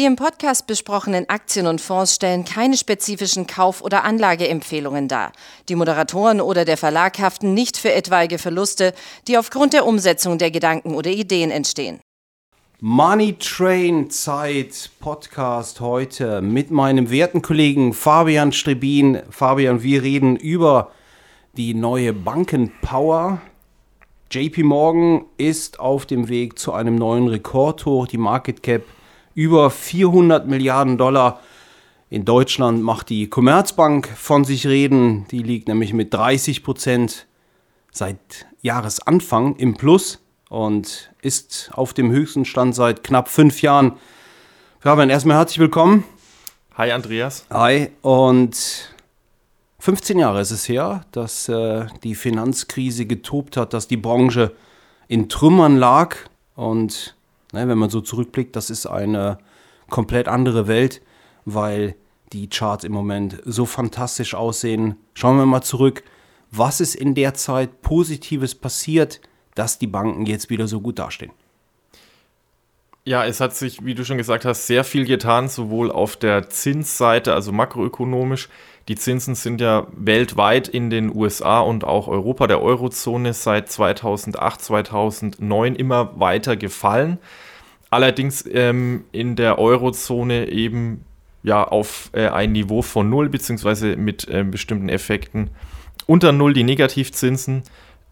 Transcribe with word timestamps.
Die 0.00 0.06
im 0.06 0.16
Podcast 0.16 0.66
besprochenen 0.66 1.28
Aktien 1.28 1.66
und 1.66 1.78
Fonds 1.78 2.14
stellen 2.14 2.46
keine 2.46 2.78
spezifischen 2.78 3.46
Kauf- 3.46 3.82
oder 3.82 4.02
Anlageempfehlungen 4.02 5.08
dar. 5.08 5.30
Die 5.68 5.74
Moderatoren 5.74 6.40
oder 6.40 6.64
der 6.64 6.78
Verlag 6.78 7.18
haften 7.18 7.52
nicht 7.52 7.76
für 7.76 7.92
etwaige 7.92 8.38
Verluste, 8.38 8.94
die 9.28 9.36
aufgrund 9.36 9.74
der 9.74 9.84
Umsetzung 9.84 10.38
der 10.38 10.50
Gedanken 10.50 10.94
oder 10.94 11.10
Ideen 11.10 11.50
entstehen. 11.50 12.00
Money 12.80 13.36
Train 13.38 14.08
Zeit 14.08 14.88
Podcast 15.00 15.80
heute 15.80 16.40
mit 16.40 16.70
meinem 16.70 17.10
werten 17.10 17.42
Kollegen 17.42 17.92
Fabian 17.92 18.52
Strebin. 18.52 19.20
Fabian, 19.28 19.82
wir 19.82 20.02
reden 20.02 20.36
über 20.36 20.92
die 21.58 21.74
neue 21.74 22.14
Bankenpower. 22.14 23.42
JP 24.30 24.62
Morgan 24.62 25.26
ist 25.36 25.78
auf 25.78 26.06
dem 26.06 26.30
Weg 26.30 26.58
zu 26.58 26.72
einem 26.72 26.94
neuen 26.94 27.28
Rekordhoch. 27.28 28.06
Die 28.06 28.16
Market 28.16 28.62
Cap 28.62 28.84
über 29.40 29.70
400 29.70 30.46
Milliarden 30.46 30.98
Dollar. 30.98 31.40
In 32.10 32.26
Deutschland 32.26 32.82
macht 32.82 33.08
die 33.08 33.30
Commerzbank 33.30 34.06
von 34.14 34.44
sich 34.44 34.66
reden. 34.66 35.26
Die 35.30 35.42
liegt 35.42 35.66
nämlich 35.66 35.94
mit 35.94 36.12
30 36.12 36.62
Prozent 36.62 37.26
seit 37.90 38.18
Jahresanfang 38.60 39.56
im 39.56 39.78
Plus 39.78 40.18
und 40.50 41.10
ist 41.22 41.70
auf 41.72 41.94
dem 41.94 42.10
höchsten 42.10 42.44
Stand 42.44 42.74
seit 42.74 43.02
knapp 43.02 43.28
fünf 43.28 43.62
Jahren. 43.62 43.94
Fabian, 44.78 45.08
erstmal 45.08 45.38
herzlich 45.38 45.58
willkommen. 45.58 46.04
Hi 46.76 46.90
Andreas. 46.92 47.46
Hi 47.48 47.88
und 48.02 48.94
15 49.78 50.18
Jahre 50.18 50.42
ist 50.42 50.50
es 50.50 50.68
her, 50.68 51.06
dass 51.12 51.48
äh, 51.48 51.86
die 52.02 52.14
Finanzkrise 52.14 53.06
getobt 53.06 53.56
hat, 53.56 53.72
dass 53.72 53.88
die 53.88 53.96
Branche 53.96 54.52
in 55.08 55.30
Trümmern 55.30 55.78
lag 55.78 56.16
und 56.56 57.16
Ne, 57.52 57.66
wenn 57.66 57.78
man 57.78 57.90
so 57.90 58.00
zurückblickt, 58.00 58.54
das 58.54 58.70
ist 58.70 58.86
eine 58.86 59.38
komplett 59.88 60.28
andere 60.28 60.68
Welt, 60.68 61.02
weil 61.44 61.96
die 62.32 62.48
Charts 62.48 62.84
im 62.84 62.92
Moment 62.92 63.40
so 63.44 63.66
fantastisch 63.66 64.34
aussehen. 64.34 64.96
Schauen 65.14 65.36
wir 65.36 65.46
mal 65.46 65.62
zurück, 65.62 66.04
was 66.52 66.80
ist 66.80 66.94
in 66.94 67.14
der 67.14 67.34
Zeit 67.34 67.82
Positives 67.82 68.54
passiert, 68.54 69.20
dass 69.54 69.78
die 69.78 69.86
Banken 69.86 70.26
jetzt 70.26 70.50
wieder 70.50 70.68
so 70.68 70.80
gut 70.80 70.98
dastehen? 70.98 71.32
Ja, 73.04 73.24
es 73.24 73.40
hat 73.40 73.54
sich, 73.54 73.84
wie 73.84 73.94
du 73.94 74.04
schon 74.04 74.18
gesagt 74.18 74.44
hast, 74.44 74.66
sehr 74.66 74.84
viel 74.84 75.06
getan, 75.06 75.48
sowohl 75.48 75.90
auf 75.90 76.16
der 76.16 76.50
Zinsseite, 76.50 77.34
also 77.34 77.50
makroökonomisch. 77.50 78.48
Die 78.90 78.96
Zinsen 78.96 79.36
sind 79.36 79.60
ja 79.60 79.86
weltweit 79.92 80.66
in 80.66 80.90
den 80.90 81.14
USA 81.14 81.60
und 81.60 81.84
auch 81.84 82.08
Europa, 82.08 82.48
der 82.48 82.60
Eurozone, 82.60 83.34
seit 83.34 83.70
2008, 83.70 84.60
2009 84.60 85.76
immer 85.76 86.18
weiter 86.18 86.56
gefallen. 86.56 87.18
Allerdings 87.90 88.44
ähm, 88.52 89.04
in 89.12 89.36
der 89.36 89.60
Eurozone 89.60 90.48
eben 90.48 91.04
ja 91.44 91.62
auf 91.62 92.10
äh, 92.14 92.26
ein 92.30 92.50
Niveau 92.50 92.82
von 92.82 93.08
null, 93.08 93.28
beziehungsweise 93.28 93.94
mit 93.94 94.26
äh, 94.26 94.42
bestimmten 94.42 94.88
Effekten 94.88 95.50
unter 96.06 96.32
null, 96.32 96.52
die 96.52 96.64
Negativzinsen, 96.64 97.62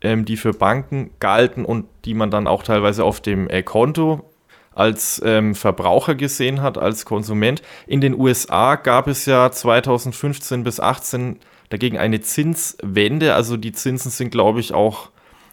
ähm, 0.00 0.26
die 0.26 0.36
für 0.36 0.52
Banken 0.52 1.10
galten 1.18 1.64
und 1.64 1.86
die 2.04 2.14
man 2.14 2.30
dann 2.30 2.46
auch 2.46 2.62
teilweise 2.62 3.02
auf 3.02 3.20
dem 3.20 3.50
äh, 3.50 3.64
Konto 3.64 4.30
als 4.78 5.20
ähm, 5.24 5.54
Verbraucher 5.54 6.14
gesehen 6.14 6.62
hat, 6.62 6.78
als 6.78 7.04
Konsument. 7.04 7.62
In 7.86 8.00
den 8.00 8.18
USA 8.18 8.76
gab 8.76 9.08
es 9.08 9.26
ja 9.26 9.50
2015 9.50 10.62
bis 10.62 10.76
2018 10.76 11.36
dagegen 11.68 11.98
eine 11.98 12.20
Zinswende. 12.20 13.34
Also 13.34 13.56
die 13.56 13.72
Zinsen 13.72 14.10
sind, 14.10 14.30
glaube 14.30 14.60
ich, 14.60 14.72
auch 14.72 15.10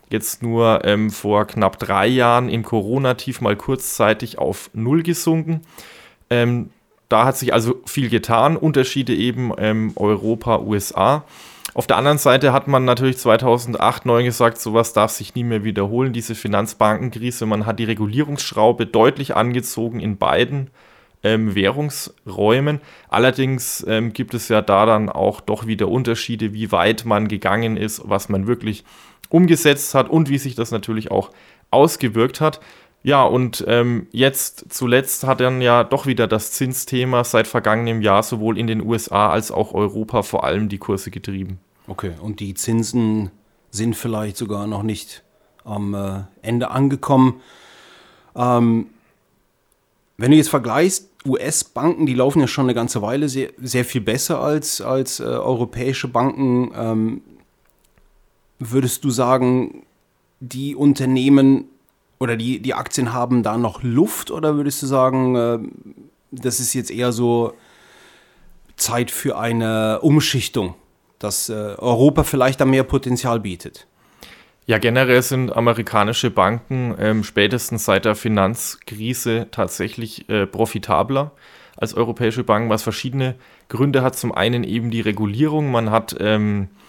jetzt 0.09 0.43
nur 0.43 0.85
ähm, 0.85 1.09
vor 1.09 1.45
knapp 1.45 1.79
drei 1.79 2.07
Jahren 2.07 2.49
im 2.49 2.63
Corona-Tief 2.63 3.41
mal 3.41 3.55
kurzzeitig 3.55 4.37
auf 4.37 4.69
Null 4.73 5.01
gesunken. 5.01 5.61
Ähm, 6.29 6.69
da 7.09 7.25
hat 7.25 7.37
sich 7.37 7.53
also 7.53 7.81
viel 7.85 8.09
getan, 8.09 8.57
Unterschiede 8.57 9.15
eben 9.15 9.51
ähm, 9.57 9.93
Europa, 9.95 10.59
USA. 10.59 11.23
Auf 11.73 11.87
der 11.87 11.97
anderen 11.97 12.17
Seite 12.17 12.53
hat 12.53 12.67
man 12.67 12.85
natürlich 12.85 13.17
2008, 13.17 14.03
2009 14.03 14.25
gesagt, 14.25 14.59
sowas 14.59 14.93
darf 14.93 15.11
sich 15.11 15.35
nie 15.35 15.43
mehr 15.43 15.63
wiederholen, 15.63 16.13
diese 16.13 16.35
Finanzbankenkrise. 16.35 17.45
Man 17.45 17.65
hat 17.65 17.79
die 17.79 17.85
Regulierungsschraube 17.85 18.85
deutlich 18.85 19.35
angezogen 19.35 19.99
in 19.99 20.17
beiden 20.17 20.69
ähm, 21.23 21.55
Währungsräumen. 21.55 22.79
Allerdings 23.09 23.83
ähm, 23.87 24.13
gibt 24.13 24.33
es 24.33 24.47
ja 24.47 24.61
da 24.61 24.85
dann 24.85 25.09
auch 25.09 25.41
doch 25.41 25.65
wieder 25.65 25.89
Unterschiede, 25.89 26.53
wie 26.53 26.71
weit 26.71 27.03
man 27.03 27.27
gegangen 27.27 27.77
ist, 27.77 28.01
was 28.05 28.29
man 28.29 28.47
wirklich 28.47 28.85
umgesetzt 29.29 29.95
hat 29.95 30.09
und 30.09 30.29
wie 30.29 30.37
sich 30.37 30.55
das 30.55 30.71
natürlich 30.71 31.11
auch 31.11 31.31
ausgewirkt 31.71 32.41
hat. 32.41 32.61
Ja, 33.05 33.23
und 33.23 33.63
ähm, 33.67 34.07
jetzt 34.11 34.65
zuletzt 34.69 35.25
hat 35.25 35.39
dann 35.39 35.61
ja 35.61 35.83
doch 35.83 36.07
wieder 36.07 36.25
das 36.25 36.53
Zinsthema 36.53 37.23
seit 37.23 37.45
vergangenem 37.45 38.01
Jahr 38.01 38.23
sowohl 38.23 38.57
in 38.57 38.65
den 38.65 38.81
USA 38.81 39.29
als 39.29 39.51
auch 39.51 39.75
Europa 39.75 40.23
vor 40.23 40.43
allem 40.43 40.69
die 40.69 40.79
Kurse 40.79 41.11
getrieben. 41.11 41.59
Okay, 41.87 42.13
und 42.19 42.39
die 42.39 42.55
Zinsen 42.55 43.29
sind 43.69 43.95
vielleicht 43.95 44.37
sogar 44.37 44.65
noch 44.65 44.81
nicht 44.81 45.21
am 45.63 45.93
äh, 45.93 46.23
Ende 46.41 46.71
angekommen. 46.71 47.41
Ähm, 48.35 48.87
wenn 50.17 50.31
du 50.31 50.37
jetzt 50.37 50.49
vergleichst, 50.49 51.11
US-Banken, 51.27 52.07
die 52.07 52.15
laufen 52.15 52.39
ja 52.39 52.47
schon 52.47 52.65
eine 52.65 52.73
ganze 52.73 53.03
Weile 53.03 53.29
sehr, 53.29 53.51
sehr 53.61 53.85
viel 53.85 54.01
besser 54.01 54.39
als, 54.39 54.81
als 54.81 55.19
äh, 55.19 55.25
europäische 55.25 56.07
Banken. 56.07 56.71
Ähm, 56.75 57.21
würdest 58.57 59.03
du 59.03 59.11
sagen, 59.11 59.83
die 60.39 60.73
Unternehmen 60.73 61.65
oder 62.25 62.35
die, 62.35 62.59
die 62.59 62.73
Aktien 62.73 63.13
haben 63.13 63.41
da 63.41 63.57
noch 63.57 63.81
Luft 63.81 64.29
oder 64.31 64.55
würdest 64.55 64.81
du 64.81 64.87
sagen, 64.87 65.35
äh, 65.35 65.59
das 66.31 66.59
ist 66.59 66.73
jetzt 66.73 66.91
eher 66.91 67.11
so 67.11 67.53
Zeit 68.75 69.09
für 69.09 69.37
eine 69.37 70.01
Umschichtung? 70.01 70.75
dass 71.19 71.49
äh, 71.49 71.53
Europa 71.53 72.23
vielleicht 72.23 72.61
da 72.61 72.65
mehr 72.65 72.83
Potenzial 72.83 73.39
bietet? 73.39 73.87
Ja, 74.67 74.79
generell 74.79 75.21
sind 75.21 75.55
amerikanische 75.55 76.31
Banken 76.31 76.95
ähm, 76.99 77.23
spätestens 77.23 77.85
seit 77.85 78.05
der 78.05 78.15
Finanzkrise 78.15 79.47
tatsächlich 79.51 80.27
äh, 80.29 80.47
profitabler 80.47 81.31
als 81.77 81.93
europäische 81.93 82.43
Banken, 82.43 82.69
was 82.69 82.83
verschiedene 82.83 83.35
Gründe 83.69 84.01
hat. 84.01 84.15
Zum 84.15 84.31
einen 84.31 84.63
eben 84.63 84.91
die 84.91 85.01
Regulierung. 85.01 85.71
Man 85.71 85.91
hat 85.91 86.15
ähm, 86.19 86.63
äh, 86.63 86.84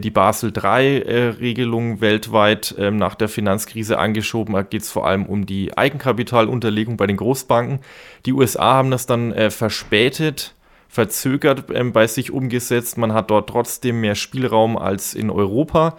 die 0.00 0.10
Basel 0.10 0.52
III-Regelung 0.56 1.96
äh, 1.96 2.00
weltweit 2.00 2.74
ähm, 2.78 2.96
nach 2.96 3.14
der 3.14 3.28
Finanzkrise 3.28 3.98
angeschoben. 3.98 4.54
Da 4.54 4.62
geht 4.62 4.82
es 4.82 4.90
vor 4.90 5.06
allem 5.06 5.26
um 5.26 5.46
die 5.46 5.76
Eigenkapitalunterlegung 5.76 6.96
bei 6.96 7.06
den 7.06 7.16
Großbanken. 7.16 7.80
Die 8.26 8.32
USA 8.32 8.74
haben 8.74 8.90
das 8.90 9.06
dann 9.06 9.32
äh, 9.32 9.50
verspätet 9.50 10.54
verzögert 10.92 11.64
ähm, 11.72 11.92
bei 11.92 12.06
sich 12.06 12.30
umgesetzt. 12.30 12.96
Man 12.98 13.14
hat 13.14 13.30
dort 13.30 13.48
trotzdem 13.48 14.02
mehr 14.02 14.14
Spielraum 14.14 14.76
als 14.76 15.14
in 15.14 15.30
Europa. 15.30 15.96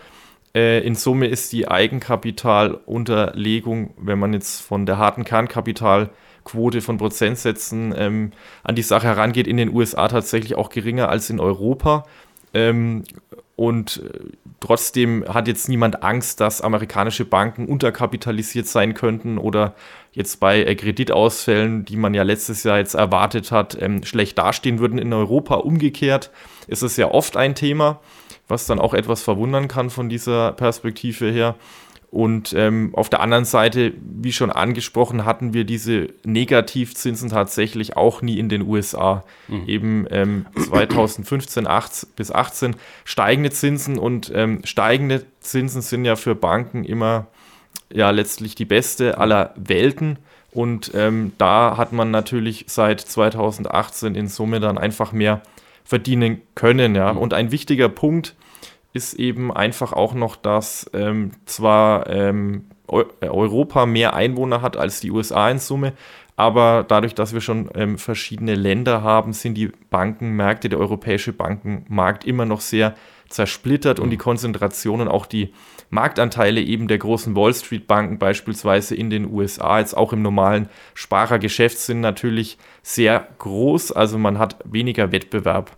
Äh, 0.55 0.85
in 0.85 0.93
Summe 0.93 1.25
ist 1.27 1.51
die 1.51 1.67
Eigenkapitalunterlegung, 1.67 3.95
wenn 3.97 4.19
man 4.19 4.33
jetzt 4.33 4.61
von 4.61 4.85
der 4.85 4.99
harten 4.99 5.23
Kernkapitalquote 5.23 6.81
von 6.81 6.99
Prozentsätzen 6.99 7.91
ähm, 7.97 8.33
an 8.63 8.75
die 8.75 8.83
Sache 8.83 9.07
herangeht, 9.07 9.47
in 9.47 9.57
den 9.57 9.73
USA 9.73 10.07
tatsächlich 10.07 10.53
auch 10.53 10.69
geringer 10.69 11.09
als 11.09 11.31
in 11.31 11.39
Europa. 11.39 12.05
Ähm, 12.53 13.01
und 13.55 14.01
äh, 14.03 14.19
trotzdem 14.59 15.25
hat 15.27 15.47
jetzt 15.47 15.69
niemand 15.69 16.01
Angst, 16.01 16.39
dass 16.39 16.61
amerikanische 16.61 17.25
Banken 17.25 17.67
unterkapitalisiert 17.67 18.67
sein 18.67 18.95
könnten 18.95 19.37
oder 19.37 19.75
jetzt 20.11 20.39
bei 20.39 20.63
äh, 20.63 20.75
Kreditausfällen, 20.75 21.85
die 21.85 21.95
man 21.95 22.15
ja 22.15 22.23
letztes 22.23 22.63
Jahr 22.63 22.79
jetzt 22.79 22.95
erwartet 22.95 23.51
hat, 23.51 23.79
ähm, 23.79 24.03
schlecht 24.03 24.39
dastehen 24.39 24.79
würden. 24.79 24.97
In 24.97 25.13
Europa 25.13 25.55
umgekehrt 25.55 26.31
ist 26.67 26.81
es 26.81 26.97
ja 26.97 27.11
oft 27.11 27.37
ein 27.37 27.53
Thema, 27.53 27.99
was 28.47 28.65
dann 28.65 28.79
auch 28.79 28.95
etwas 28.95 29.21
verwundern 29.21 29.67
kann 29.67 29.91
von 29.91 30.09
dieser 30.09 30.53
Perspektive 30.53 31.29
her. 31.29 31.55
Und 32.13 32.53
ähm, 32.53 32.91
auf 32.93 33.09
der 33.09 33.21
anderen 33.21 33.43
Seite, 33.43 33.91
wie 33.99 34.33
schon 34.33 34.51
angesprochen, 34.51 35.25
hatten 35.25 35.55
wir 35.55 35.63
diese 35.63 36.09
Negativzinsen 36.23 37.29
tatsächlich 37.29 37.97
auch 37.97 38.21
nie 38.21 38.37
in 38.37 38.49
den 38.49 38.61
USA. 38.61 39.23
Mhm. 39.47 39.63
Eben 39.67 40.07
ähm, 40.11 40.45
2015 40.55 41.65
18, 41.65 42.09
bis 42.15 42.31
18 42.31 42.75
steigende 43.03 43.49
Zinsen 43.49 43.97
und 43.97 44.31
ähm, 44.35 44.61
steigende 44.63 45.25
Zinsen 45.39 45.81
sind 45.81 46.05
ja 46.05 46.15
für 46.15 46.35
Banken 46.35 46.83
immer 46.83 47.25
ja 47.91 48.11
letztlich 48.11 48.53
die 48.53 48.65
beste 48.65 49.17
aller 49.17 49.55
Welten. 49.55 50.19
Und 50.51 50.91
ähm, 50.93 51.31
da 51.39 51.77
hat 51.77 51.93
man 51.93 52.11
natürlich 52.11 52.65
seit 52.67 53.01
2018 53.01 54.13
in 54.13 54.27
Summe 54.27 54.59
dann 54.59 54.77
einfach 54.77 55.13
mehr 55.13 55.41
verdienen 55.83 56.43
können. 56.53 56.93
Ja. 56.93 57.13
Mhm. 57.13 57.17
Und 57.17 57.33
ein 57.33 57.51
wichtiger 57.51 57.89
Punkt, 57.89 58.35
ist 58.93 59.15
eben 59.15 59.51
einfach 59.51 59.91
auch 59.93 60.13
noch, 60.13 60.35
dass 60.35 60.89
ähm, 60.93 61.31
zwar 61.45 62.07
ähm, 62.09 62.65
Europa 62.87 63.85
mehr 63.85 64.13
Einwohner 64.13 64.61
hat 64.61 64.77
als 64.77 64.99
die 64.99 65.11
USA 65.11 65.49
in 65.49 65.59
Summe, 65.59 65.93
Aber 66.35 66.83
dadurch, 66.87 67.13
dass 67.13 67.33
wir 67.33 67.41
schon 67.41 67.69
ähm, 67.75 67.97
verschiedene 67.97 68.55
Länder 68.55 69.03
haben, 69.03 69.33
sind 69.33 69.55
die 69.55 69.71
Bankenmärkte, 69.89 70.69
der 70.69 70.79
europäische 70.79 71.33
Bankenmarkt 71.33 72.25
immer 72.25 72.45
noch 72.45 72.61
sehr 72.61 72.95
zersplittert 73.29 73.99
und 73.99 74.09
die 74.09 74.17
Konzentration 74.17 75.01
und 75.01 75.07
auch 75.07 75.25
die 75.25 75.53
Marktanteile 75.89 76.61
eben 76.61 76.87
der 76.87 76.97
großen 76.97 77.35
Wall 77.35 77.53
Street 77.53 77.87
Banken 77.87 78.17
beispielsweise 78.17 78.95
in 78.95 79.09
den 79.09 79.31
USA, 79.31 79.79
jetzt 79.79 79.95
auch 79.95 80.11
im 80.13 80.21
normalen 80.21 80.69
Sparergeschäft, 80.93 81.77
sind 81.77 82.01
natürlich 82.01 82.57
sehr 82.81 83.27
groß. 83.39 83.91
Also 83.91 84.17
man 84.17 84.39
hat 84.39 84.57
weniger 84.65 85.11
Wettbewerb 85.11 85.71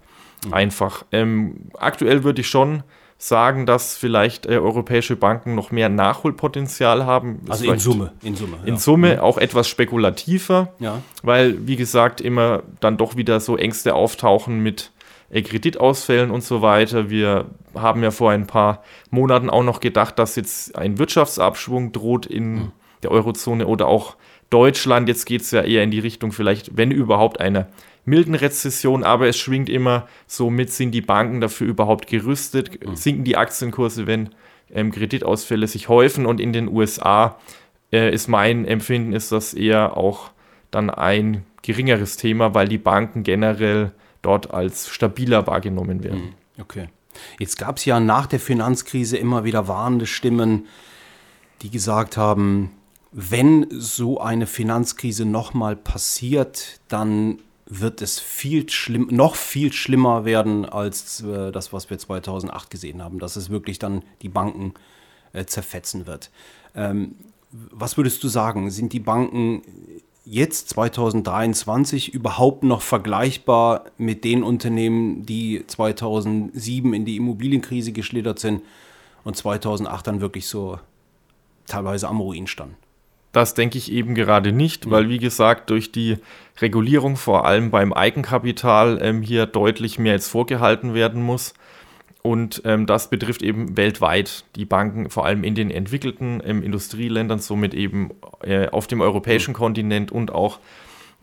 mhm. 0.45 0.53
einfach. 0.53 1.05
Ähm, 1.11 1.69
aktuell 1.77 2.23
würde 2.23 2.41
ich 2.41 2.47
schon 2.47 2.83
sagen, 3.17 3.65
dass 3.65 3.95
vielleicht 3.95 4.45
äh, 4.45 4.57
europäische 4.57 5.15
Banken 5.15 5.55
noch 5.55 5.71
mehr 5.71 5.89
Nachholpotenzial 5.89 7.05
haben. 7.05 7.41
Also 7.47 7.71
in 7.71 7.79
Summe. 7.79 8.11
In 8.21 8.35
Summe, 8.35 8.57
ja. 8.61 8.67
in 8.67 8.77
Summe 8.77 9.13
mhm. 9.13 9.19
auch 9.19 9.37
etwas 9.37 9.67
spekulativer, 9.67 10.73
ja. 10.79 11.01
weil, 11.23 11.67
wie 11.67 11.75
gesagt, 11.75 12.21
immer 12.21 12.63
dann 12.81 12.97
doch 12.97 13.15
wieder 13.15 13.39
so 13.39 13.57
Ängste 13.57 13.95
auftauchen 13.95 14.59
mit 14.59 14.91
äh, 15.29 15.41
Kreditausfällen 15.41 16.29
und 16.29 16.43
so 16.43 16.61
weiter. 16.61 17.09
Wir 17.09 17.45
haben 17.73 18.03
ja 18.03 18.11
vor 18.11 18.31
ein 18.31 18.47
paar 18.47 18.83
Monaten 19.09 19.49
auch 19.49 19.63
noch 19.63 19.79
gedacht, 19.79 20.19
dass 20.19 20.35
jetzt 20.35 20.75
ein 20.75 20.97
Wirtschaftsabschwung 20.97 21.93
droht 21.93 22.25
in 22.25 22.53
mhm. 22.53 22.71
der 23.01 23.11
Eurozone 23.11 23.65
oder 23.65 23.87
auch 23.87 24.17
Deutschland. 24.49 25.07
Jetzt 25.07 25.25
geht 25.25 25.41
es 25.41 25.51
ja 25.51 25.61
eher 25.61 25.83
in 25.83 25.91
die 25.91 25.99
Richtung 25.99 26.31
vielleicht, 26.33 26.77
wenn 26.77 26.91
überhaupt, 26.91 27.39
einer 27.39 27.67
milden 28.05 28.35
Rezession, 28.35 29.03
aber 29.03 29.27
es 29.27 29.37
schwingt 29.37 29.69
immer 29.69 30.07
so 30.27 30.49
mit, 30.49 30.71
sind 30.71 30.91
die 30.91 31.01
Banken 31.01 31.41
dafür 31.41 31.67
überhaupt 31.67 32.07
gerüstet, 32.07 32.85
mhm. 32.85 32.95
sinken 32.95 33.23
die 33.23 33.37
Aktienkurse, 33.37 34.07
wenn 34.07 34.29
ähm, 34.71 34.91
Kreditausfälle 34.91 35.67
sich 35.67 35.89
häufen 35.89 36.25
und 36.25 36.39
in 36.39 36.53
den 36.53 36.67
USA 36.67 37.37
äh, 37.91 38.13
ist 38.13 38.27
mein 38.27 38.65
Empfinden, 38.65 39.13
ist 39.13 39.31
das 39.31 39.53
eher 39.53 39.97
auch 39.97 40.31
dann 40.71 40.89
ein 40.89 41.43
geringeres 41.61 42.17
Thema, 42.17 42.53
weil 42.53 42.67
die 42.67 42.77
Banken 42.77 43.23
generell 43.23 43.91
dort 44.21 44.53
als 44.53 44.89
stabiler 44.89 45.47
wahrgenommen 45.47 46.03
werden. 46.03 46.21
Mhm. 46.57 46.61
Okay. 46.61 46.89
Jetzt 47.39 47.57
gab 47.57 47.77
es 47.77 47.85
ja 47.85 47.99
nach 47.99 48.27
der 48.27 48.39
Finanzkrise 48.39 49.17
immer 49.17 49.43
wieder 49.45 49.67
warnende 49.67 50.05
Stimmen, 50.05 50.67
die 51.61 51.69
gesagt 51.69 52.17
haben, 52.17 52.71
wenn 53.11 53.67
so 53.71 54.19
eine 54.19 54.45
Finanzkrise 54.45 55.25
nochmal 55.25 55.77
passiert, 55.77 56.81
dann 56.89 57.39
wird 57.65 58.01
es 58.01 58.19
viel 58.19 58.69
schlimm, 58.69 59.07
noch 59.11 59.35
viel 59.35 59.73
schlimmer 59.73 60.23
werden 60.25 60.65
als 60.65 61.21
äh, 61.21 61.51
das, 61.51 61.73
was 61.73 61.89
wir 61.89 61.97
2008 61.97 62.69
gesehen 62.69 63.03
haben, 63.03 63.19
dass 63.19 63.35
es 63.35 63.49
wirklich 63.49 63.79
dann 63.79 64.03
die 64.21 64.29
Banken 64.29 64.73
äh, 65.33 65.45
zerfetzen 65.45 66.05
wird. 66.05 66.29
Ähm, 66.75 67.15
was 67.51 67.97
würdest 67.97 68.23
du 68.23 68.27
sagen? 68.27 68.69
Sind 68.69 68.93
die 68.93 68.99
Banken 68.99 69.63
jetzt 70.25 70.69
2023 70.69 72.13
überhaupt 72.13 72.63
noch 72.63 72.81
vergleichbar 72.81 73.85
mit 73.97 74.23
den 74.23 74.43
Unternehmen, 74.43 75.25
die 75.25 75.63
2007 75.65 76.93
in 76.93 77.05
die 77.05 77.15
Immobilienkrise 77.15 77.91
geschlittert 77.91 78.39
sind 78.39 78.61
und 79.23 79.37
2008 79.37 80.07
dann 80.07 80.21
wirklich 80.21 80.47
so 80.47 80.79
teilweise 81.67 82.07
am 82.07 82.19
Ruin 82.19 82.47
standen? 82.47 82.75
Das 83.35 83.53
denke 83.53 83.77
ich 83.77 83.91
eben 83.91 84.15
gerade 84.15 84.53
nicht, 84.53 84.89
weil 84.89 85.09
wie 85.09 85.17
gesagt, 85.17 85.69
durch 85.69 85.91
die 85.91 86.19
Regulierung 86.61 87.17
vor 87.17 87.45
allem 87.45 87.69
beim 87.69 87.91
Eigenkapital 87.91 88.97
ähm, 89.01 89.21
hier 89.21 89.45
deutlich 89.45 89.99
mehr 89.99 90.13
jetzt 90.13 90.29
vorgehalten 90.29 90.93
werden 90.93 91.21
muss. 91.21 91.53
Und 92.21 92.61
ähm, 92.63 92.85
das 92.85 93.09
betrifft 93.09 93.41
eben 93.41 93.75
weltweit 93.75 94.45
die 94.55 94.63
Banken, 94.63 95.09
vor 95.09 95.25
allem 95.25 95.43
in 95.43 95.53
den 95.53 95.69
entwickelten 95.69 96.41
ähm, 96.45 96.63
Industrieländern, 96.63 97.39
somit 97.39 97.73
eben 97.73 98.11
äh, 98.41 98.69
auf 98.69 98.87
dem 98.87 99.01
europäischen. 99.01 99.53
Kontinent 99.53 100.13
und 100.13 100.31
auch 100.31 100.59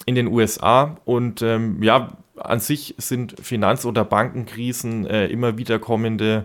in 0.04 0.14
den 0.14 0.26
USA. 0.26 0.98
Und 1.06 1.40
ähm, 1.40 1.82
ja, 1.82 2.18
an 2.36 2.60
sich 2.60 2.94
sind 2.98 3.36
Finanz- 3.40 3.86
oder 3.86 4.04
Bankenkrisen 4.04 5.06
äh, 5.06 5.28
immer 5.28 5.56
wieder 5.56 5.78
kommende 5.78 6.44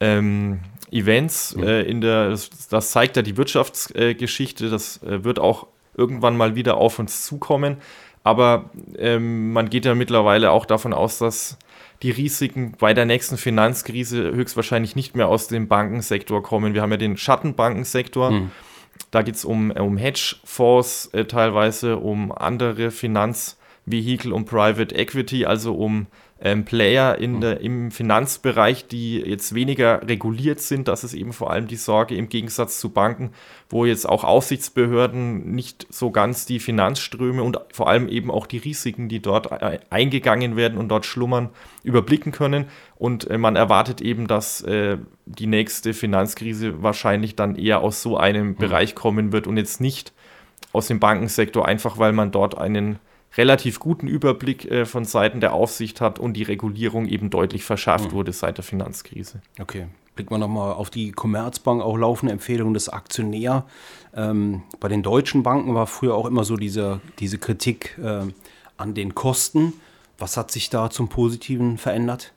ähm, 0.00 0.60
Events 0.90 1.56
mhm. 1.56 1.62
äh, 1.64 1.82
in 1.82 2.00
der, 2.00 2.30
das, 2.30 2.68
das, 2.68 2.90
zeigt 2.90 3.16
ja 3.16 3.22
die 3.22 3.36
Wirtschaftsgeschichte, 3.36 4.70
das 4.70 5.02
äh, 5.02 5.24
wird 5.24 5.38
auch 5.38 5.66
irgendwann 5.96 6.36
mal 6.36 6.54
wieder 6.54 6.76
auf 6.76 6.98
uns 6.98 7.26
zukommen. 7.26 7.78
Aber 8.24 8.70
ähm, 8.98 9.52
man 9.52 9.70
geht 9.70 9.84
ja 9.84 9.94
mittlerweile 9.94 10.50
auch 10.50 10.66
davon 10.66 10.92
aus, 10.92 11.18
dass 11.18 11.58
die 12.02 12.10
Risiken 12.10 12.74
bei 12.78 12.94
der 12.94 13.06
nächsten 13.06 13.36
Finanzkrise 13.36 14.32
höchstwahrscheinlich 14.32 14.94
nicht 14.94 15.16
mehr 15.16 15.28
aus 15.28 15.48
dem 15.48 15.66
Bankensektor 15.66 16.42
kommen. 16.42 16.74
Wir 16.74 16.82
haben 16.82 16.90
ja 16.90 16.96
den 16.96 17.16
Schattenbankensektor. 17.16 18.30
Mhm. 18.30 18.50
Da 19.10 19.22
geht 19.22 19.36
es 19.36 19.44
um, 19.44 19.70
um 19.70 19.96
Hedgefonds, 19.96 21.06
äh, 21.12 21.24
teilweise 21.24 21.96
um 21.96 22.32
andere 22.32 22.90
Finanzvehikel, 22.90 24.32
um 24.32 24.44
Private 24.44 24.94
Equity, 24.94 25.46
also 25.46 25.74
um 25.74 26.06
ähm, 26.40 26.64
Player 26.64 27.18
in 27.18 27.40
der, 27.40 27.60
im 27.60 27.90
Finanzbereich, 27.90 28.86
die 28.86 29.18
jetzt 29.18 29.54
weniger 29.54 30.06
reguliert 30.06 30.60
sind. 30.60 30.86
Das 30.86 31.02
ist 31.02 31.14
eben 31.14 31.32
vor 31.32 31.50
allem 31.50 31.66
die 31.66 31.76
Sorge 31.76 32.14
im 32.14 32.28
Gegensatz 32.28 32.78
zu 32.78 32.90
Banken, 32.90 33.30
wo 33.68 33.84
jetzt 33.84 34.08
auch 34.08 34.22
Aufsichtsbehörden 34.22 35.52
nicht 35.52 35.86
so 35.90 36.10
ganz 36.10 36.46
die 36.46 36.60
Finanzströme 36.60 37.42
und 37.42 37.58
vor 37.72 37.88
allem 37.88 38.08
eben 38.08 38.30
auch 38.30 38.46
die 38.46 38.58
Risiken, 38.58 39.08
die 39.08 39.20
dort 39.20 39.50
äh, 39.50 39.80
eingegangen 39.90 40.56
werden 40.56 40.78
und 40.78 40.88
dort 40.88 41.06
schlummern, 41.06 41.50
überblicken 41.82 42.30
können. 42.30 42.66
Und 42.96 43.28
äh, 43.28 43.38
man 43.38 43.56
erwartet 43.56 44.00
eben, 44.00 44.28
dass 44.28 44.62
äh, 44.62 44.98
die 45.26 45.46
nächste 45.46 45.92
Finanzkrise 45.92 46.82
wahrscheinlich 46.82 47.34
dann 47.34 47.56
eher 47.56 47.80
aus 47.80 48.00
so 48.00 48.16
einem 48.16 48.48
mhm. 48.48 48.56
Bereich 48.56 48.94
kommen 48.94 49.32
wird 49.32 49.48
und 49.48 49.56
jetzt 49.56 49.80
nicht 49.80 50.12
aus 50.72 50.86
dem 50.86 51.00
Bankensektor, 51.00 51.66
einfach 51.66 51.98
weil 51.98 52.12
man 52.12 52.30
dort 52.30 52.56
einen 52.56 52.98
relativ 53.36 53.78
guten 53.78 54.08
Überblick 54.08 54.70
äh, 54.70 54.84
von 54.84 55.04
Seiten 55.04 55.40
der 55.40 55.52
Aufsicht 55.52 56.00
hat 56.00 56.18
und 56.18 56.34
die 56.34 56.42
Regulierung 56.42 57.06
eben 57.06 57.30
deutlich 57.30 57.64
verschärft 57.64 58.06
mhm. 58.06 58.12
wurde 58.12 58.32
seit 58.32 58.58
der 58.58 58.64
Finanzkrise. 58.64 59.40
Okay. 59.60 59.86
Blicken 60.14 60.34
wir 60.34 60.38
nochmal 60.38 60.72
auf 60.72 60.90
die 60.90 61.12
Commerzbank, 61.12 61.80
auch 61.80 61.96
laufende 61.96 62.32
Empfehlungen 62.32 62.74
des 62.74 62.88
Aktionär. 62.88 63.64
Ähm, 64.16 64.62
bei 64.80 64.88
den 64.88 65.02
deutschen 65.02 65.44
Banken 65.44 65.74
war 65.74 65.86
früher 65.86 66.14
auch 66.14 66.26
immer 66.26 66.42
so 66.42 66.56
diese, 66.56 67.00
diese 67.20 67.38
Kritik 67.38 67.96
äh, 68.02 68.22
an 68.76 68.94
den 68.94 69.14
Kosten. 69.14 69.74
Was 70.18 70.36
hat 70.36 70.50
sich 70.50 70.70
da 70.70 70.90
zum 70.90 71.08
Positiven 71.08 71.78
verändert? 71.78 72.32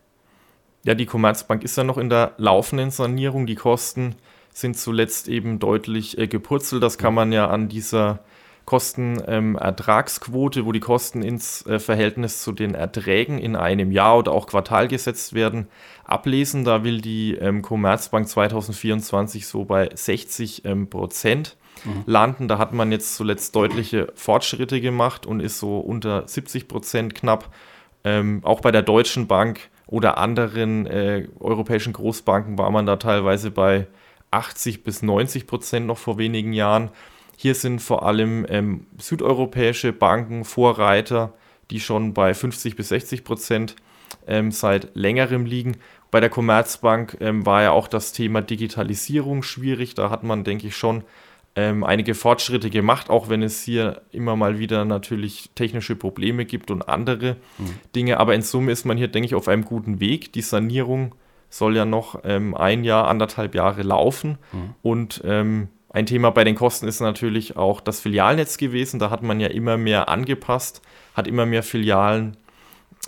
Ja, 0.84 0.94
die 0.94 1.08
Commerzbank 1.08 1.64
ist 1.64 1.76
ja 1.76 1.84
noch 1.84 1.98
in 1.98 2.10
der 2.10 2.34
laufenden 2.38 2.92
Sanierung. 2.92 3.48
Die 3.48 3.56
Kosten 3.56 4.16
sind 4.54 4.78
zuletzt 4.78 5.28
eben 5.28 5.58
deutlich 5.58 6.18
äh, 6.18 6.28
gepurzelt. 6.28 6.84
Das 6.84 7.00
kann 7.00 7.14
man 7.14 7.32
ja 7.32 7.48
an 7.48 7.70
dieser 7.70 8.20
Kostenertragsquote, 8.66 10.60
ähm, 10.60 10.66
wo 10.66 10.72
die 10.72 10.80
Kosten 10.80 11.22
ins 11.22 11.66
äh, 11.66 11.80
Verhältnis 11.80 12.42
zu 12.42 12.52
den 12.52 12.76
Erträgen 12.76 13.40
in 13.40 13.56
einem 13.56 13.92
Jahr 13.92 14.20
oder 14.20 14.32
auch 14.32 14.48
Quartal 14.48 14.88
gesetzt 14.88 15.34
werden, 15.34 15.68
ablesen. 16.04 16.64
Da 16.64 16.84
will 16.84 17.02
die 17.02 17.36
ähm, 17.36 17.62
Commerzbank 17.62 18.28
2024 18.28 19.48
so 19.48 19.66
bei 19.66 19.90
60 19.94 20.66
ähm, 20.66 20.90
Prozent 20.90 21.58
mhm. 21.86 22.04
landen. 22.06 22.48
Da 22.48 22.58
hat 22.58 22.74
man 22.74 22.92
jetzt 22.92 23.16
zuletzt 23.16 23.56
deutliche 23.56 24.12
Fortschritte 24.16 24.82
gemacht 24.82 25.26
und 25.26 25.40
ist 25.40 25.60
so 25.60 25.80
unter 25.80 26.28
70 26.28 26.68
Prozent 26.68 27.16
knapp. 27.16 27.54
Ähm, 28.04 28.42
auch 28.44 28.62
bei 28.62 28.72
der 28.72 28.82
Deutschen 28.82 29.28
Bank 29.28 29.70
oder 29.88 30.18
anderen 30.18 30.86
äh, 30.88 31.28
europäischen 31.40 31.94
Großbanken 31.94 32.58
war 32.58 32.72
man 32.72 32.86
da 32.86 32.96
teilweise 32.96 33.52
bei 33.52 33.88
80 34.32 34.84
bis 34.84 35.02
90 35.02 35.46
Prozent 35.46 35.86
noch 35.86 35.98
vor 35.98 36.18
wenigen 36.18 36.54
Jahren. 36.54 36.90
Hier 37.42 37.56
sind 37.56 37.82
vor 37.82 38.06
allem 38.06 38.46
ähm, 38.50 38.86
südeuropäische 39.00 39.94
Banken 39.94 40.46
Vorreiter, 40.46 41.34
die 41.72 41.80
schon 41.80 42.14
bei 42.14 42.36
50 42.36 42.76
bis 42.76 42.90
60 42.90 43.24
Prozent 43.24 43.76
ähm, 44.28 44.52
seit 44.52 44.96
längerem 44.96 45.48
liegen. 45.48 45.78
Bei 46.12 46.20
der 46.20 46.30
Commerzbank 46.30 47.18
ähm, 47.20 47.44
war 47.44 47.64
ja 47.64 47.72
auch 47.72 47.88
das 47.88 48.14
Thema 48.14 48.44
Digitalisierung 48.44 49.42
schwierig. 49.42 49.96
Da 49.96 50.12
hat 50.12 50.22
man, 50.22 50.44
denke 50.44 50.68
ich, 50.68 50.76
schon 50.76 51.04
ähm, 51.56 51.84
einige 51.84 52.14
Fortschritte 52.14 52.70
gemacht, 52.70 53.10
auch 53.10 53.28
wenn 53.28 53.42
es 53.42 53.64
hier 53.64 54.04
immer 54.12 54.36
mal 54.36 54.60
wieder 54.60 54.86
natürlich 54.86 55.50
technische 55.56 55.96
Probleme 55.96 56.46
gibt 56.46 56.70
und 56.70 56.88
andere 56.88 57.38
mhm. 57.58 57.74
Dinge. 57.96 58.20
Aber 58.20 58.36
in 58.36 58.44
Summe 58.44 58.72
ist 58.72 58.86
man 58.86 58.98
hier, 58.98 59.08
denke 59.08 59.26
ich, 59.26 59.34
auf 59.34 59.48
einem 59.48 59.66
guten 59.66 60.00
Weg. 60.00 60.32
Die 60.34 60.44
Sanierung 60.44 61.16
soll 61.50 61.76
ja 61.76 61.86
noch 61.86 62.20
ähm, 62.24 62.54
ein 62.54 62.84
Jahr, 62.84 63.08
anderthalb 63.08 63.56
Jahre 63.56 63.82
laufen. 63.82 64.38
Mhm. 64.52 64.76
Und 64.84 65.22
ähm, 65.26 65.70
ein 65.94 66.06
Thema 66.06 66.32
bei 66.32 66.44
den 66.44 66.56
Kosten 66.56 66.88
ist 66.88 67.02
natürlich 67.02 67.58
auch 67.58 67.82
das 67.82 68.00
Filialnetz 68.00 68.58
gewesen. 68.58 69.00
Da 69.00 69.10
hat 69.10 69.24
man 69.24 69.40
ja 69.40 69.48
immer 69.48 69.78
mehr 69.78 70.08
angepasst, 70.08 70.82
hat 71.16 71.28
immer 71.28 71.46
mehr 71.46 71.64
Filialen 71.64 72.38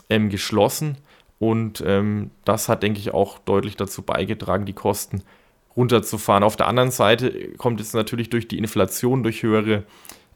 ähm, 0.10 0.30
geschlossen. 0.30 0.98
Und 1.40 1.84
ähm, 1.86 2.32
das 2.46 2.68
hat, 2.70 2.84
denke 2.84 3.00
ich, 3.00 3.13
auch 3.13 3.40
deutlich 3.40 3.78
dazu 3.78 4.02
beigetragen, 4.02 4.66
die 4.66 4.74
Kosten 4.74 5.24
runterzufahren. 5.75 6.44
Auf 6.44 6.58
der 6.58 6.68
anderen 6.68 6.92
Seite 6.92 7.54
kommt 7.58 7.80
es 7.80 7.94
natürlich 7.94 8.30
durch 8.30 8.48
die 8.48 8.58
Inflation, 8.58 9.24
durch 9.24 9.44
höhere 9.44 9.84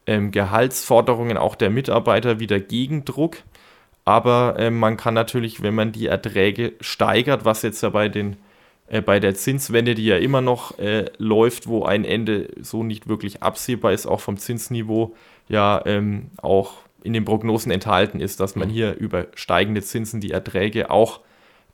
ähm, 0.06 0.32
Gehaltsforderungen 0.32 1.38
auch 1.38 1.56
der 1.56 1.70
Mitarbeiter 1.70 2.40
wieder 2.40 2.60
Gegendruck. 2.60 3.38
Aber 4.06 4.56
äh, 4.58 4.72
man 4.72 4.96
kann 4.96 5.14
natürlich, 5.14 5.62
wenn 5.62 5.76
man 5.76 5.92
die 5.92 6.08
Erträge 6.08 6.74
steigert, 6.80 7.44
was 7.44 7.62
jetzt 7.62 7.84
ja 7.84 7.90
bei 7.90 8.08
den 8.08 8.38
äh, 8.88 9.02
bei 9.02 9.20
der 9.20 9.36
Zinswende, 9.36 9.96
die 9.96 10.06
ja 10.06 10.18
immer 10.18 10.42
noch 10.42 10.80
äh, 10.80 11.06
läuft, 11.18 11.68
wo 11.68 11.84
ein 11.84 12.06
Ende 12.06 12.50
so 12.62 12.84
nicht 12.84 13.08
wirklich 13.08 13.44
absehbar 13.44 13.94
ist, 13.94 14.06
auch 14.06 14.22
vom 14.22 14.38
Zinsniveau, 14.38 15.16
ja 15.50 15.82
ähm, 15.86 16.32
auch 16.42 16.74
in 17.04 17.14
den 17.14 17.26
Prognosen 17.26 17.72
enthalten 17.72 18.20
ist, 18.20 18.40
dass 18.40 18.56
man 18.56 18.70
hier 18.70 18.96
über 18.96 19.28
steigende 19.36 19.82
Zinsen 19.82 20.20
die 20.20 20.32
Erträge 20.32 20.90
auch 20.90 21.22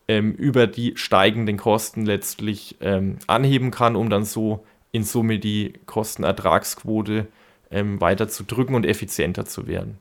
ähm, 0.08 0.34
über 0.34 0.68
die 0.68 0.94
steigenden 0.96 1.58
Kosten 1.58 2.06
letztlich 2.06 2.78
ähm, 2.82 3.18
anheben 3.28 3.72
kann, 3.72 3.96
um 3.96 4.10
dann 4.10 4.26
so 4.26 4.66
in 4.92 5.04
Summe 5.04 5.40
die 5.40 5.74
Kostenertragsquote 5.86 7.28
ähm, 7.72 8.00
weiter 8.02 8.28
zu 8.28 8.44
drücken 8.44 8.76
und 8.76 8.86
effizienter 8.86 9.46
zu 9.46 9.66
werden. 9.68 9.98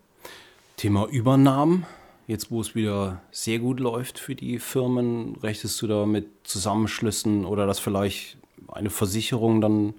Thema 0.76 1.06
Übernahmen. 1.08 1.86
Jetzt, 2.26 2.50
wo 2.50 2.60
es 2.60 2.74
wieder 2.74 3.20
sehr 3.30 3.58
gut 3.58 3.80
läuft 3.80 4.18
für 4.18 4.34
die 4.34 4.58
Firmen, 4.58 5.36
rechnest 5.42 5.80
du 5.82 5.86
da 5.86 6.06
mit 6.06 6.26
Zusammenschlüssen 6.44 7.44
oder 7.44 7.66
dass 7.66 7.78
vielleicht 7.78 8.36
eine 8.68 8.90
Versicherung 8.90 9.60
dann 9.60 9.94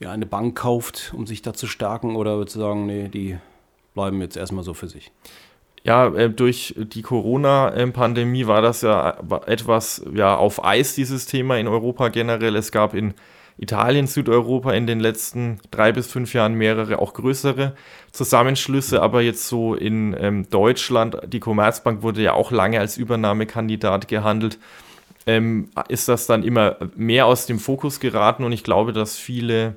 ja, 0.00 0.10
eine 0.10 0.26
Bank 0.26 0.58
kauft, 0.58 1.12
um 1.16 1.26
sich 1.26 1.42
da 1.42 1.54
zu 1.54 1.66
stärken? 1.66 2.16
Oder 2.16 2.36
würdest 2.36 2.56
du 2.56 2.60
sagen, 2.60 2.86
nee, 2.86 3.08
die 3.08 3.38
bleiben 3.94 4.20
jetzt 4.20 4.36
erstmal 4.36 4.64
so 4.64 4.74
für 4.74 4.88
sich? 4.88 5.12
Ja, 5.84 6.08
äh, 6.14 6.30
durch 6.30 6.74
die 6.76 7.02
Corona-Pandemie 7.02 8.46
war 8.46 8.62
das 8.62 8.82
ja 8.82 9.18
etwas 9.46 10.04
ja, 10.14 10.34
auf 10.34 10.64
Eis, 10.64 10.94
dieses 10.94 11.26
Thema 11.26 11.58
in 11.58 11.68
Europa 11.68 12.08
generell. 12.08 12.56
Es 12.56 12.72
gab 12.72 12.94
in 12.94 13.14
Italien, 13.56 14.06
Südeuropa 14.06 14.72
in 14.72 14.86
den 14.86 14.98
letzten 14.98 15.60
drei 15.70 15.92
bis 15.92 16.08
fünf 16.08 16.34
Jahren 16.34 16.54
mehrere, 16.54 16.98
auch 16.98 17.14
größere 17.14 17.74
Zusammenschlüsse, 18.10 19.00
aber 19.00 19.22
jetzt 19.22 19.46
so 19.46 19.74
in 19.74 20.16
ähm, 20.18 20.48
Deutschland, 20.50 21.18
die 21.26 21.40
Commerzbank 21.40 22.02
wurde 22.02 22.22
ja 22.22 22.32
auch 22.32 22.50
lange 22.50 22.80
als 22.80 22.96
Übernahmekandidat 22.96 24.08
gehandelt, 24.08 24.58
ähm, 25.26 25.70
ist 25.88 26.08
das 26.08 26.26
dann 26.26 26.42
immer 26.42 26.76
mehr 26.96 27.26
aus 27.26 27.46
dem 27.46 27.58
Fokus 27.58 28.00
geraten? 28.00 28.44
Und 28.44 28.52
ich 28.52 28.64
glaube, 28.64 28.92
dass 28.92 29.16
viele 29.16 29.76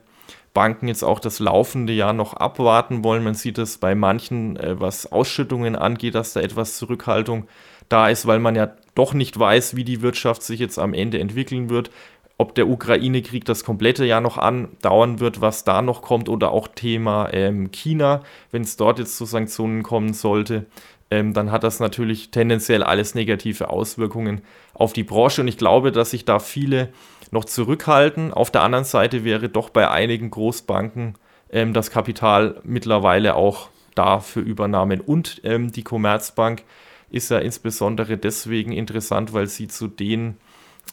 Banken 0.53 0.88
jetzt 0.88 1.03
auch 1.03 1.19
das 1.19 1.39
laufende 1.39 1.93
Jahr 1.93 2.13
noch 2.13 2.34
abwarten 2.34 3.03
wollen. 3.03 3.24
Man 3.24 3.36
sieht 3.36 3.57
es 3.57 3.77
bei 3.77 3.96
manchen, 3.96 4.57
äh, 4.57 4.79
was 4.79 5.12
Ausschüttungen 5.12 5.75
angeht, 5.75 6.15
dass 6.15 6.34
da 6.34 6.41
etwas 6.41 6.77
Zurückhaltung 6.77 7.48
da 7.89 8.10
ist, 8.10 8.25
weil 8.25 8.39
man 8.39 8.55
ja 8.55 8.74
doch 8.96 9.13
nicht 9.13 9.38
weiß, 9.38 9.75
wie 9.75 9.84
die 9.84 10.01
Wirtschaft 10.01 10.43
sich 10.43 10.60
jetzt 10.60 10.79
am 10.79 10.93
Ende 10.93 11.19
entwickeln 11.19 11.69
wird 11.69 11.91
ob 12.38 12.53
der 12.53 12.67
Ukraine-Krieg 12.67 13.46
das 13.46 13.63
komplette 13.63 14.06
Jahr 14.06 14.22
noch 14.22 14.38
andauern 14.38 15.20
wird, 15.20 15.41
was 15.41 15.63
da 15.63 15.82
noch 15.82 16.01
kommt, 16.01 16.29
oder 16.29 16.51
auch 16.51 16.67
Thema 16.67 17.29
ähm, 17.34 17.72
China, 17.72 18.22
wenn 18.51 18.62
es 18.62 18.77
dort 18.77 19.00
jetzt 19.00 19.17
zu 19.17 19.25
Sanktionen 19.25 19.82
kommen 19.82 20.13
sollte, 20.13 20.67
ähm, 21.10 21.34
dann 21.34 21.51
hat 21.51 21.63
das 21.63 21.79
natürlich 21.79 22.32
tendenziell 22.32 22.84
alles 22.84 23.15
negative 23.15 23.70
Auswirkungen 23.70 24.41
auf 24.74 24.94
die 24.94 25.03
Branche. 25.03 25.41
Und 25.41 25.48
ich 25.48 25.58
glaube, 25.58 25.91
dass 25.91 26.12
sich 26.12 26.25
da 26.25 26.39
viele 26.39 26.89
noch 27.32 27.46
zurückhalten. 27.46 28.34
Auf 28.34 28.51
der 28.51 28.62
anderen 28.62 28.86
Seite 28.86 29.24
wäre 29.24 29.50
doch 29.50 29.70
bei 29.70 29.89
einigen 29.89 30.29
Großbanken 30.29 31.15
ähm, 31.51 31.74
das 31.74 31.91
Kapital 31.91 32.60
mittlerweile 32.63 33.36
auch 33.36 33.70
da 33.96 34.20
für 34.20 34.41
Übernahmen. 34.41 35.01
Und 35.01 35.41
ähm, 35.44 35.72
die 35.72 35.84
Commerzbank 35.84 36.63
ist 37.10 37.32
ja 37.32 37.39
insbesondere 37.39 38.17
deswegen 38.17 38.74
interessant, 38.74 39.34
weil 39.34 39.48
sie 39.48 39.67
zu 39.67 39.88
den 39.88 40.38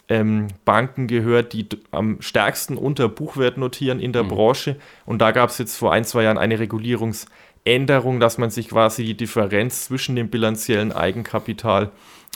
ähm, 0.08 0.48
Banken 0.64 1.06
gehört, 1.06 1.52
die 1.52 1.66
am 1.90 2.20
stärksten 2.20 2.76
unter 2.76 3.08
Buchwert 3.08 3.56
notieren 3.56 4.00
in 4.00 4.12
der 4.12 4.24
mhm. 4.24 4.28
Branche. 4.28 4.76
Und 5.06 5.20
da 5.20 5.30
gab 5.30 5.50
es 5.50 5.58
jetzt 5.58 5.76
vor 5.76 5.92
ein, 5.92 6.04
zwei 6.04 6.24
Jahren 6.24 6.38
eine 6.38 6.58
Regulierungsänderung, 6.58 8.20
dass 8.20 8.38
man 8.38 8.50
sich 8.50 8.68
quasi 8.68 9.04
die 9.04 9.16
Differenz 9.16 9.84
zwischen 9.86 10.16
dem 10.16 10.28
bilanziellen 10.28 10.92
Eigenkapital 10.92 11.90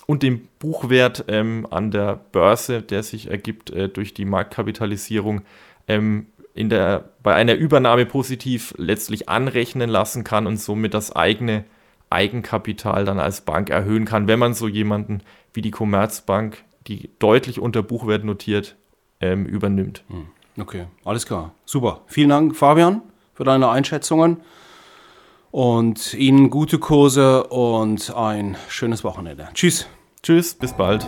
und 0.07 0.23
dem 0.23 0.49
Buchwert 0.59 1.27
ähm, 1.29 1.67
an 1.71 1.91
der 1.91 2.19
Börse, 2.33 2.81
der 2.81 3.03
sich 3.03 3.31
ergibt 3.31 3.71
äh, 3.71 3.89
durch 3.89 4.15
die 4.15 4.25
Marktkapitalisierung, 4.25 5.43
ähm, 5.87 6.27
in 6.55 6.71
der, 6.71 7.11
bei 7.23 7.35
einer 7.35 7.55
Übernahme 7.55 8.07
positiv 8.07 8.75
letztlich 8.79 9.29
anrechnen 9.29 9.91
lassen 9.91 10.25
kann 10.25 10.47
und 10.47 10.57
somit 10.57 10.95
das 10.95 11.15
eigene 11.15 11.65
Eigenkapital 12.11 13.05
dann 13.05 13.21
als 13.21 13.43
Bank 13.43 13.71
erhöhen 13.71 14.07
kann, 14.07 14.27
wenn 14.29 14.39
man 14.39 14.55
so 14.55 14.67
jemanden 14.67 15.21
wie 15.53 15.63
die 15.63 15.71
Commerzbank 15.71 16.65
die 16.89 17.11
deutlich 17.19 17.61
unter 17.61 17.83
Buchwert 17.83 18.25
notiert, 18.25 18.77
ähm, 19.21 19.47
übernimmt. 19.47 20.05
Hm. 20.09 20.27
Okay, 20.61 20.87
alles 21.05 21.27
klar. 21.27 21.53
Super. 21.65 22.01
Vielen 22.07 22.31
Dank, 22.31 22.57
Fabian, 22.57 23.03
für 23.35 23.45
deine 23.45 23.69
Einschätzungen. 23.69 24.39
Und 25.51 26.15
Ihnen 26.15 26.51
gute 26.51 26.79
Kurse 26.79 27.45
und 27.45 28.15
ein 28.15 28.57
schönes 28.69 29.05
Wochenende. 29.05 29.49
Tschüss. 29.55 29.87
Tschüss, 30.23 30.55
bis 30.55 30.73
bald. 30.75 31.07